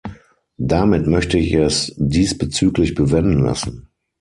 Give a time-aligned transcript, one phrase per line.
[0.57, 3.87] Damit möchte ich es diesbezüglich bewenden lassen.